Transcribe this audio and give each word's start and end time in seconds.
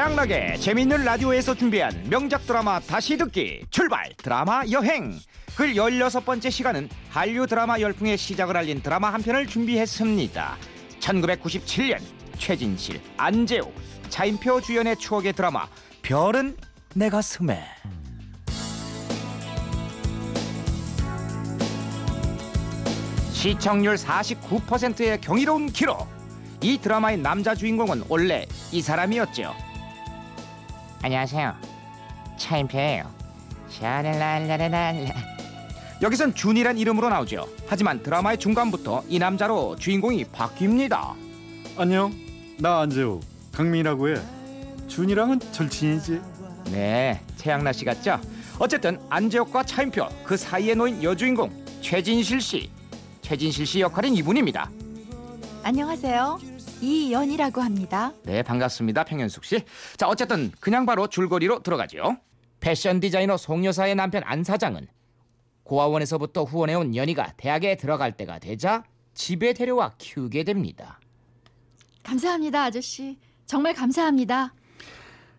최양락의 0.00 0.58
재미있는 0.58 1.04
라디오에서 1.04 1.54
준비한 1.54 1.92
명작 2.08 2.46
드라마 2.46 2.80
다시 2.80 3.18
듣기 3.18 3.66
출발! 3.68 4.10
드라마 4.16 4.62
여행! 4.70 5.18
글 5.54 5.74
16번째 5.74 6.50
시간은 6.50 6.88
한류 7.10 7.46
드라마 7.46 7.78
열풍의 7.78 8.16
시작을 8.16 8.56
알린 8.56 8.80
드라마 8.80 9.12
한 9.12 9.22
편을 9.22 9.46
준비했습니다. 9.46 10.56
1997년 11.00 12.00
최진실, 12.38 12.98
안재욱, 13.18 13.74
차인표 14.08 14.62
주연의 14.62 14.96
추억의 14.96 15.34
드라마 15.34 15.68
별은 16.00 16.56
내 16.94 17.10
가슴에. 17.10 17.62
시청률 23.32 23.96
49%의 23.96 25.20
경이로운 25.20 25.66
기록. 25.66 26.08
이 26.62 26.78
드라마의 26.78 27.18
남자 27.18 27.54
주인공은 27.54 28.04
원래 28.08 28.46
이 28.72 28.80
사람이었죠 28.80 29.69
안녕하세요. 31.02 31.54
차인표예요. 32.36 33.10
샤랄랄라랄라 33.68 34.94
여기선 36.02 36.34
준이란 36.34 36.78
이름으로 36.78 37.08
나오죠 37.08 37.46
하지만 37.68 38.02
드라마의 38.02 38.38
중간부터 38.38 39.04
이 39.08 39.18
남자로 39.18 39.76
주인공이 39.76 40.24
바뀝니다. 40.26 41.14
안녕. 41.76 42.12
나 42.58 42.80
안재호 42.80 43.20
강민이라고 43.52 44.10
해. 44.10 44.14
준이랑은 44.88 45.40
절친이지. 45.52 46.20
네 46.72 47.20
최양락 47.36 47.74
씨 47.74 47.84
같죠? 47.84 48.20
어쨌든 48.58 49.00
안재욱과 49.08 49.62
차인표 49.64 50.06
그 50.24 50.36
사이에 50.36 50.74
놓인 50.74 51.02
여주인공 51.02 51.50
최진실 51.80 52.40
씨. 52.40 52.70
최진실 53.22 53.64
씨 53.66 53.80
역할은 53.80 54.14
이분입니다. 54.16 54.70
안녕하세요. 55.62 56.49
이연이라고 56.80 57.60
합니다. 57.60 58.12
네, 58.24 58.42
반갑습니다. 58.42 59.04
평현숙 59.04 59.44
씨. 59.44 59.64
자, 59.96 60.08
어쨌든 60.08 60.50
그냥 60.60 60.86
바로 60.86 61.06
줄거리로 61.06 61.62
들어가죠. 61.62 62.16
패션 62.60 63.00
디자이너 63.00 63.36
송 63.36 63.64
여사의 63.64 63.94
남편 63.94 64.22
안 64.24 64.44
사장은 64.44 64.86
고아원에서부터 65.64 66.44
후원해온 66.44 66.96
연희가 66.96 67.32
대학에 67.36 67.76
들어갈 67.76 68.12
때가 68.16 68.38
되자 68.38 68.84
집에 69.14 69.52
데려와 69.52 69.92
키우게 69.98 70.44
됩니다. 70.44 70.98
감사합니다, 72.02 72.64
아저씨. 72.64 73.18
정말 73.46 73.74
감사합니다. 73.74 74.54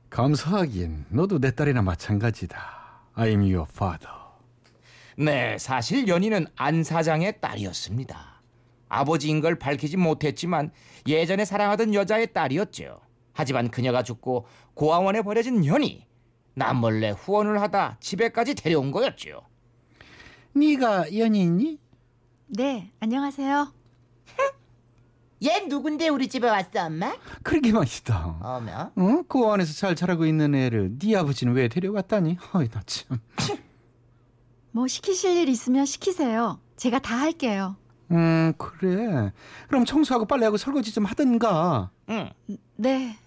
감사하긴 0.09 1.05
너도 1.09 1.39
내 1.39 1.51
딸이나 1.51 1.81
마찬가지다 1.81 2.59
I'm 3.15 3.39
your 3.39 3.65
father 3.69 4.11
네, 5.17 5.57
사실 5.57 6.07
연희는 6.07 6.47
안 6.55 6.83
사장의 6.83 7.39
딸이었습니다. 7.39 8.30
아버지인 8.91 9.39
걸 9.39 9.57
밝히지 9.57 9.95
못했지만 9.97 10.71
예전에 11.07 11.45
사랑하던 11.45 11.93
여자의 11.93 12.33
딸이었죠. 12.33 12.99
하지만 13.33 13.71
그녀가 13.71 14.03
죽고 14.03 14.45
고아원에 14.73 15.21
버려진 15.21 15.65
연희 15.65 16.05
남몰래 16.55 17.11
후원을 17.11 17.61
하다 17.61 17.97
집에까지 18.01 18.55
데려온 18.55 18.91
거였죠. 18.91 19.41
네가 20.53 21.15
연인이? 21.17 21.79
네, 22.47 22.91
안녕하세요. 22.99 23.73
얘 25.45 25.59
누군데 25.67 26.09
우리 26.09 26.27
집에 26.27 26.49
왔어 26.49 26.85
엄마? 26.85 27.15
그러게 27.43 27.71
말이다 27.71 28.37
어머 28.41 28.91
어? 28.95 29.23
그 29.27 29.45
안에서 29.45 29.73
잘 29.73 29.95
자라고 29.95 30.25
있는 30.25 30.53
애를 30.53 30.99
네 30.99 31.15
아버지는 31.15 31.53
왜 31.53 31.67
데려갔다니? 31.69 32.37
어이 32.53 32.67
나 32.69 32.81
참 32.85 33.17
뭐 34.73 34.87
시키실 34.87 35.35
일 35.35 35.49
있으면 35.49 35.85
시키세요. 35.85 36.59
제가 36.77 36.99
다 36.99 37.17
할게요. 37.19 37.75
음 38.11 38.53
그래 38.57 39.31
그럼 39.67 39.85
청소하고 39.85 40.25
빨래하고 40.25 40.57
설거지 40.57 40.93
좀 40.93 41.05
하든가 41.05 41.91
응. 42.09 42.29
네. 42.75 43.17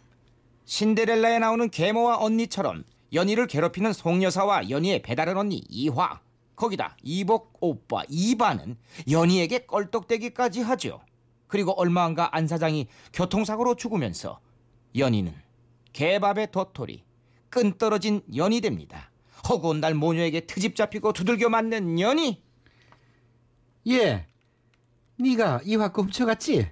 신데렐라에 0.67 1.39
나오는 1.39 1.69
계모와 1.71 2.19
언니처럼 2.19 2.85
연희를 3.13 3.47
괴롭히는 3.47 3.93
송여사와 3.93 4.71
연희의 4.71 5.03
배다른 5.03 5.37
언니 5.37 5.63
이화 5.69 6.21
거기다 6.57 6.97
이복 7.03 7.59
오빠 7.61 8.03
이반은 8.09 8.77
연희에게 9.11 9.67
껄떡대기까지 9.67 10.61
하죠. 10.63 11.01
그리고 11.47 11.73
얼마 11.73 12.05
안가 12.05 12.35
안 12.37 12.47
사장이 12.47 12.89
교통사고로 13.13 13.77
죽으면서 13.77 14.41
연희는 14.97 15.35
개밥의 15.93 16.51
도토리 16.51 17.05
끈 17.51 17.77
떨어진 17.79 18.23
연희 18.35 18.61
됩니다. 18.61 19.11
허구한 19.49 19.81
날 19.81 19.95
모녀에게 19.95 20.47
트집 20.47 20.75
잡히고 20.75 21.13
두들겨 21.13 21.49
맞는 21.49 22.01
연희 22.01 22.43
예 23.89 24.27
네가 25.17 25.61
이화 25.65 25.89
거 25.93 26.03
훔쳐갔지? 26.03 26.71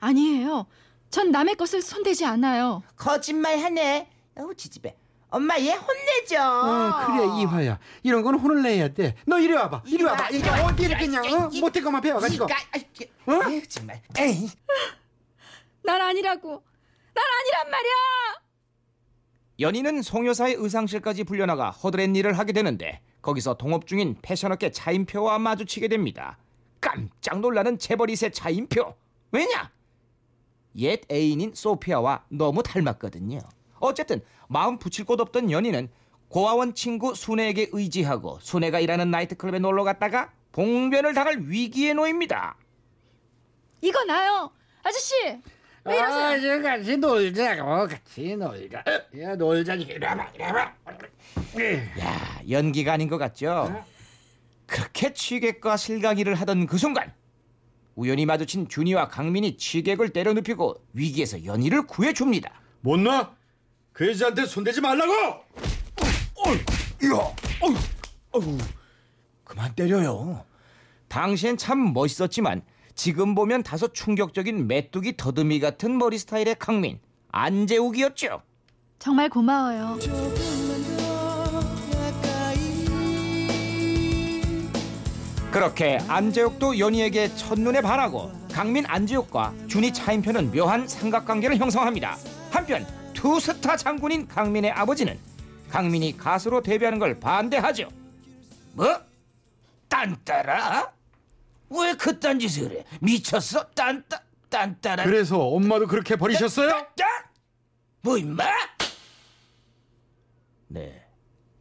아니에요. 0.00 0.66
전 1.10 1.30
남의 1.30 1.56
것을 1.56 1.82
손대지 1.82 2.24
않아요. 2.24 2.82
거짓말하네 2.96 4.08
어우 4.38 4.54
지집애 4.54 4.96
엄마 5.28 5.58
얘 5.58 5.72
혼내줘 5.72 6.42
어, 6.42 7.06
그래 7.06 7.42
이화야 7.42 7.78
이런 8.02 8.22
건 8.22 8.36
혼을 8.36 8.62
내야 8.62 8.88
돼 8.88 9.14
너 9.26 9.38
이리 9.38 9.52
와봐 9.52 9.82
이리 9.86 9.94
이리 9.96 10.04
와봐 10.04 10.22
와, 10.22 10.28
이리 10.30 10.38
이리 10.38 10.48
와. 10.48 10.66
어디를 10.66 10.98
그냥 10.98 11.24
어? 11.24 11.48
이- 11.52 11.60
못할 11.60 11.82
것만 11.82 12.00
배워가지고 12.00 12.44
어? 12.44 12.48
아유, 13.44 13.66
정말 13.68 14.00
에이 14.18 14.48
난 15.82 16.00
아니라고. 16.00 16.62
난 17.14 17.24
아니란 17.24 17.70
말이야. 17.70 17.92
연희는 19.60 20.02
송여사의 20.02 20.54
의상실까지 20.58 21.24
불려나가 21.24 21.70
허드렛 21.70 22.14
일을 22.16 22.38
하게 22.38 22.52
되는데 22.52 23.00
거기서 23.22 23.54
동업 23.54 23.86
중인 23.86 24.16
패션업계 24.22 24.70
차인표와 24.70 25.38
마주치게 25.38 25.88
됩니다. 25.88 26.38
깜짝 26.80 27.40
놀라는 27.40 27.78
재벌이세 27.78 28.30
차인표. 28.30 28.94
왜냐? 29.32 29.70
옛 30.76 31.00
애인인 31.10 31.52
소피아와 31.54 32.24
너무 32.28 32.62
닮았거든요. 32.62 33.38
어쨌든 33.80 34.20
마음 34.48 34.78
붙일 34.78 35.04
곳 35.04 35.20
없던 35.20 35.50
연희는 35.50 35.88
고아원 36.28 36.74
친구 36.74 37.14
순애에게 37.14 37.70
의지하고 37.72 38.38
순애가 38.40 38.80
일하는 38.80 39.10
나이트클럽에 39.10 39.58
놀러 39.58 39.84
갔다가 39.84 40.30
봉변을 40.52 41.14
당할 41.14 41.38
위기에 41.40 41.92
놓입니다. 41.92 42.56
이거 43.80 44.04
나요. 44.04 44.50
아저씨. 44.82 45.14
왜 45.84 45.96
이러세요? 45.96 46.58
아, 46.58 46.62
같이 46.62 46.96
놀자고 46.98 47.88
같이 47.88 48.36
놀자 48.36 48.84
야 49.20 49.34
놀자 49.34 49.74
이리 49.74 50.04
와봐 50.04 50.24
야, 52.00 52.40
연기가 52.50 52.92
아닌 52.92 53.08
것 53.08 53.16
같죠? 53.16 53.82
그렇게 54.70 55.12
취객과 55.12 55.76
실강이를 55.76 56.36
하던 56.36 56.66
그 56.66 56.78
순간 56.78 57.12
우연히 57.96 58.24
마주친 58.24 58.68
준이와 58.68 59.08
강민이 59.08 59.56
취객을 59.56 60.10
때려눕히고 60.10 60.76
위기에서 60.92 61.44
연희를 61.44 61.88
구해줍니다. 61.88 62.52
못나? 62.80 63.34
그 63.92 64.08
여자한테 64.08 64.46
손대지 64.46 64.80
말라고 64.80 65.12
이야, 67.02 67.34
그만 69.42 69.74
때려요. 69.74 70.44
당시엔 71.08 71.56
참 71.56 71.92
멋있었지만 71.92 72.62
지금 72.94 73.34
보면 73.34 73.64
다소 73.64 73.92
충격적인 73.92 74.68
메뚜기 74.68 75.16
더듬이 75.16 75.58
같은 75.58 75.98
머리 75.98 76.16
스타일의 76.16 76.56
강민 76.60 77.00
안재욱이었죠. 77.32 78.42
정말 79.00 79.28
고마워요. 79.28 79.98
그렇게 85.50 85.98
안재욱도 86.06 86.78
연희에게 86.78 87.34
첫눈에 87.34 87.80
반하고 87.80 88.30
강민 88.52 88.86
안재욱과 88.86 89.52
준이 89.66 89.92
차인표는 89.92 90.52
묘한 90.52 90.86
삼각관계를 90.86 91.56
형성합니다. 91.56 92.16
한편 92.52 92.86
투스타 93.14 93.76
장군인 93.76 94.28
강민의 94.28 94.70
아버지는 94.70 95.18
강민이 95.68 96.16
가수로 96.16 96.62
데뷔하는 96.62 97.00
걸 97.00 97.18
반대하죠. 97.18 97.88
뭐? 98.74 98.86
딴따라? 99.88 100.92
왜 101.70 101.94
그딴 101.94 102.38
짓을 102.38 102.70
해? 102.70 102.84
미쳤어? 103.00 103.70
딴따 103.70 104.22
딴따라? 104.48 105.02
그래서 105.04 105.36
엄마도 105.38 105.88
그렇게 105.88 106.14
버리셨어요? 106.14 106.68
딴따? 106.70 107.04
뭐 108.02 108.16
임마? 108.16 108.44
네. 110.68 111.04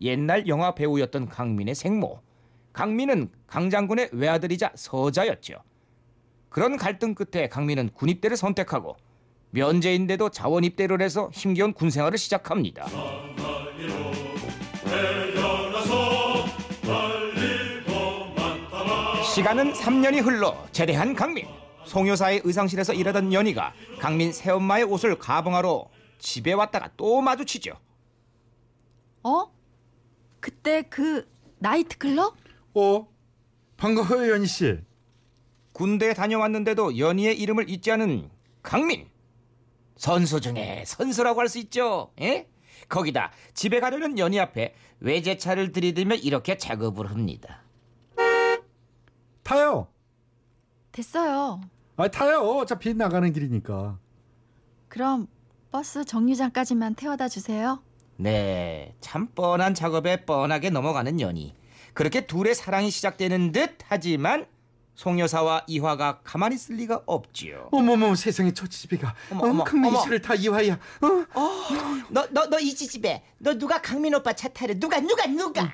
옛날 0.02 0.48
영화 0.48 0.76
배우였던 0.76 1.30
강민의 1.30 1.74
생모. 1.74 2.29
강민은 2.74 3.30
강 3.48 3.70
장군의 3.70 4.10
외아들이자 4.14 4.72
서자였죠. 4.76 5.56
그런 6.50 6.78
갈등 6.78 7.14
끝에 7.14 7.48
강민은 7.48 7.92
군입대를 7.94 8.38
선택하고 8.38 8.98
면제인데도 9.52 10.30
자원 10.30 10.64
입대를 10.64 11.02
해서 11.02 11.30
힘겨운 11.34 11.74
군 11.74 11.90
생활을 11.90 12.18
시작합니다. 12.18 12.88
시간은 19.34 19.74
3년이 19.74 20.24
흘러 20.24 20.56
제대한 20.72 21.14
강민. 21.16 21.48
송여사의 21.86 22.42
의상실에서 22.44 22.94
일하던 22.94 23.34
연희가 23.34 23.74
강민 24.00 24.32
새엄마의 24.32 24.84
옷을 24.84 25.18
가봉하러 25.18 25.88
집에 26.20 26.54
왔다가 26.54 26.92
또 26.98 27.22
마주치죠. 27.22 27.72
어? 29.24 29.52
그때 30.40 30.84
그 30.84 31.28
나이트클럽? 31.60 32.36
어? 32.76 33.08
반가워요 33.78 34.34
연희 34.34 34.46
씨 34.48 34.80
군대에 35.74 36.14
다녀왔는데도 36.14 36.98
연희의 36.98 37.40
이름을 37.40 37.70
잊지 37.70 37.92
않은 37.92 38.30
강민. 38.62 39.08
선수 39.96 40.40
중에 40.42 40.84
선수라고 40.86 41.40
할 41.40 41.48
수 41.50 41.58
있죠. 41.60 42.12
예? 42.22 42.48
거기다 42.90 43.32
집에 43.54 43.80
가려는 43.80 44.18
연희 44.18 44.40
앞에 44.40 44.74
외제차를 45.00 45.72
들이대며 45.72 46.16
이렇게 46.16 46.58
작업을 46.58 47.10
합니다. 47.10 47.62
타요. 49.44 49.88
됐어요. 50.92 51.62
아 51.96 52.08
타요. 52.08 52.40
어차피 52.42 52.94
나가는 52.94 53.32
길이니까. 53.32 53.98
그럼 54.88 55.28
버스 55.72 56.04
정류장까지만 56.04 56.96
태워다 56.96 57.28
주세요. 57.28 57.82
네, 58.18 58.96
참 59.00 59.28
뻔한 59.28 59.74
작업에 59.74 60.26
뻔하게 60.26 60.70
넘어가는 60.72 61.20
연희. 61.22 61.54
그렇게 61.94 62.26
둘의 62.28 62.56
사랑이 62.56 62.90
시작되는 62.92 63.52
듯 63.52 63.78
하지만 63.88 64.46
송여사와 64.96 65.64
이화가 65.68 66.22
가만히 66.24 66.56
있을 66.56 66.76
리가 66.76 67.04
없지요. 67.06 67.70
어머머 67.72 68.16
세상에 68.16 68.54
저 68.54 68.68
집애가 68.68 69.16
어머, 69.32 69.64
어머. 69.64 70.04
씨를 70.04 70.22
다 70.22 70.36
이화야. 70.36 70.74
어? 71.02 72.06
너너너 72.10 72.60
이 72.60 72.74
지집애 72.76 73.24
너 73.38 73.58
누가 73.58 73.82
강민 73.82 74.14
오빠 74.14 74.34
차 74.34 74.50
타래 74.50 74.74
누가 74.78 75.00
누가 75.00 75.26
누가 75.28 75.72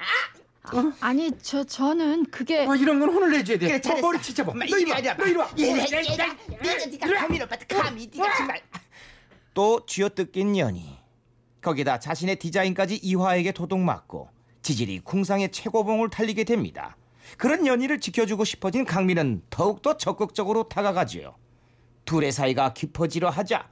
아니 1.00 1.31
저 1.41 1.63
저는 1.63 2.25
그게 2.25 2.67
아, 2.67 2.75
이런 2.75 3.00
건 3.00 3.09
혼을 3.09 3.31
내줘야 3.31 3.57
돼. 3.57 3.65
그래, 3.67 3.71
뭐, 3.73 3.81
잘했어. 3.81 4.07
머리 4.07 4.21
치잡아. 4.21 4.51
엄마, 4.51 4.65
너 4.65 4.77
이리 4.77 4.91
와. 4.91 5.01
너 5.15 5.25
이리 5.25 5.35
와. 5.35 5.50
얘라 5.57 5.83
얘라 5.83 6.35
네가 6.47 6.85
네가 6.85 7.13
강민 7.19 7.41
오빠 7.41 7.56
감히 7.67 8.09
네가 8.13 8.35
정말 8.38 8.62
또 9.53 9.85
쥐어뜯긴 9.88 10.57
연희. 10.57 10.97
거기다 11.62 12.00
자신의 12.00 12.38
디자인까지 12.38 12.97
이화에게 12.97 13.51
도둑 13.51 13.79
맞고 13.79 14.29
지질이 14.65 15.01
궁상의 15.01 15.51
최고봉을 15.51 16.09
달리게 16.09 16.44
됩니다. 16.44 16.97
그런 17.38 17.67
연희를 17.67 18.00
지켜주고 18.00 18.45
싶어진 18.45 18.83
강민은 18.83 19.44
더욱더 19.51 19.95
적극적으로 19.95 20.67
다가가지요. 20.67 21.35
둘의 22.06 22.31
사이가 22.31 22.73
깊어지려 22.73 23.29
하자 23.29 23.69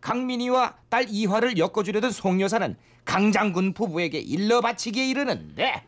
강민이와 0.00 0.78
딸 0.88 1.06
이화를 1.08 1.58
엮어주려던 1.58 2.10
송여사는 2.10 2.76
강장군 3.04 3.72
부부에게 3.72 4.18
일러 4.18 4.60
바치기에 4.60 5.08
이르는데 5.10 5.86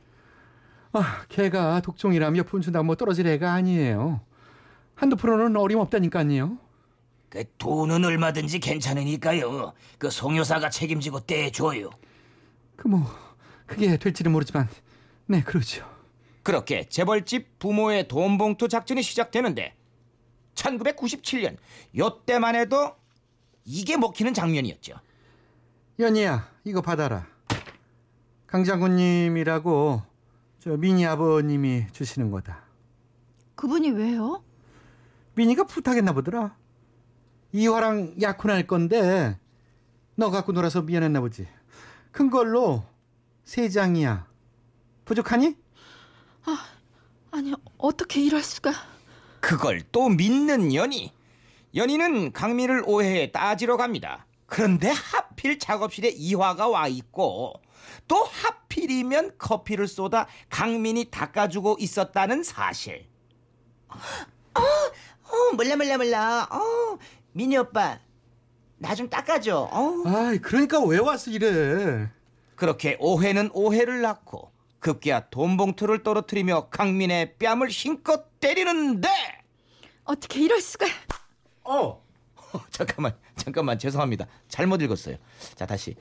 아, 0.93 1.25
걔가 1.29 1.81
독종이라며 1.81 2.45
분수다 2.45 2.85
뭐 2.85 2.95
떨어질 2.95 3.27
애가 3.27 3.53
아니에요. 3.53 4.21
한두 4.95 5.17
프로는 5.17 5.57
어림없다니까요. 5.57 6.59
그 7.29 7.43
돈은 7.59 8.05
얼마든지 8.05 8.61
괜찮으니까요. 8.61 9.73
그 9.99 10.11
송여사가 10.11 10.71
책임지고 10.71 11.27
떼줘요. 11.27 11.91
그 12.77 12.87
뭐 12.87 13.05
그게 13.67 13.97
될지는 13.97 14.33
모르지만 14.33 14.69
네 15.27 15.43
그러죠. 15.43 15.89
그렇게 16.43 16.87
재벌집 16.89 17.59
부모의 17.59 18.09
돈 18.09 18.37
봉투 18.37 18.69
작전이 18.69 19.03
시작되는데 19.03 19.75
1997년 20.55 21.57
요때만 21.97 22.55
해도 22.55 22.95
이게 23.65 23.97
먹히는 23.97 24.35
장면이었죠. 24.35 24.95
연희야 25.99 26.51
이거 26.65 26.83
받아라. 26.83 27.27
강장군님이라고 28.47 30.03
저 30.61 30.77
미니 30.77 31.07
아버님이 31.07 31.87
주시는 31.93 32.31
거다. 32.31 32.63
그분이 33.55 33.91
왜요? 33.91 34.45
미니가 35.35 35.65
부탁했나 35.65 36.13
보더라. 36.13 36.57
이화랑 37.53 38.17
약혼할 38.21 38.67
건데 38.67 39.39
너 40.17 40.31
갖고 40.31 40.53
놀아서 40.53 40.83
미안했나 40.83 41.21
보지. 41.21 41.47
큰 42.11 42.31
걸로 42.31 42.85
세 43.45 43.69
장이야. 43.69 44.27
부족하니? 45.05 45.57
아니 47.31 47.53
어떻게 47.79 48.21
이럴 48.23 48.43
수가? 48.43 48.73
그걸 49.41 49.83
또 49.91 50.09
믿는 50.09 50.73
연희. 50.73 51.13
연희는 51.75 52.33
강민을 52.33 52.85
오해해 52.87 53.33
따지러 53.33 53.77
갑니다. 53.77 54.25
그런데 54.47 54.89
하필 54.91 55.59
작업실에 55.59 56.11
이화가 56.11 56.69
와 56.69 56.87
있고 56.87 57.55
또 58.07 58.23
하필이면 58.23 59.33
커피를 59.37 59.89
쏟아 59.89 60.29
강민이 60.49 61.07
닦아주고 61.11 61.79
있었다는 61.81 62.45
사실. 62.45 63.07
어 63.91 65.55
몰라 65.57 65.75
몰라 65.77 65.97
몰라 65.97 66.49
어 66.51 66.99
민희 67.33 67.57
오빠 67.57 67.99
나 68.79 68.95
좀 68.95 69.09
닦아줘 69.09 69.69
어 69.73 70.03
아이 70.07 70.39
그러니까 70.39 70.81
왜 70.85 70.99
왔어 70.99 71.31
이래. 71.33 72.09
그렇게 72.57 72.97
오해는 73.01 73.51
오해를 73.53 74.01
낳고 74.03 74.53
급기야 74.81 75.29
돈 75.31 75.57
봉투를 75.57 76.03
떨어뜨리며 76.03 76.69
강민의 76.69 77.37
뺨을 77.39 77.69
힘껏 77.69 78.39
때리는데! 78.41 79.09
어떻게 80.05 80.41
이럴 80.41 80.61
수가? 80.61 80.87
어. 81.65 82.05
잠깐만 82.71 83.17
잠깐만 83.37 83.79
죄송합니다. 83.79 84.27
잘못 84.49 84.83
읽었어요. 84.83 85.17
자 85.55 85.67
다시. 85.67 85.97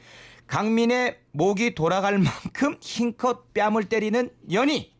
강민의 0.47 1.19
목이 1.31 1.73
돌아갈 1.73 2.17
만큼 2.19 2.77
힘껏 2.81 3.53
뺨을 3.53 3.85
때리는 3.85 4.29
연희! 4.51 4.94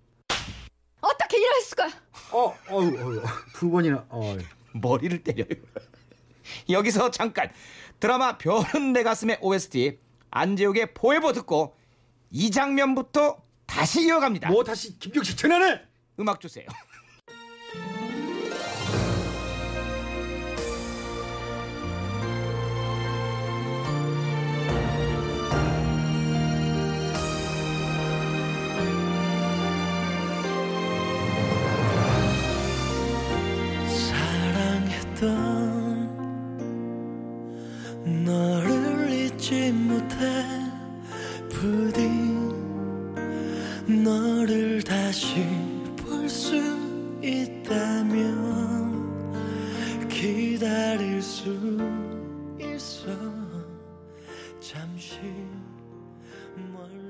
어떻게 1.02 1.38
이럴 1.38 1.62
수가? 1.62 1.88
어, 2.32 2.56
어우, 2.70 2.98
어우, 2.98 3.22
두 3.54 3.70
번이나, 3.70 4.06
어. 4.10 4.38
머리를 4.74 5.22
때려요. 5.24 5.46
여기서 6.70 7.12
잠깐. 7.12 7.52
드라마 8.00 8.38
별은 8.38 8.94
내 8.94 9.04
가슴의 9.04 9.40
OST 9.42 10.00
안재욱의 10.34 10.94
포에버 10.96 11.32
듣고 11.34 11.76
이 12.32 12.50
장면부터 12.50 13.38
다시 13.68 14.06
이어갑니다. 14.08 14.50
뭐 14.50 14.64
다시 14.64 14.98
김경식 14.98 15.38
전화네. 15.38 15.82
음악 16.20 16.42
주세요. 16.42 16.66
사랑했던 33.88 35.63
기다릴 50.34 51.22
수 51.22 51.46
있어. 52.60 53.08
잠시 54.60 55.20
멀 56.74 57.03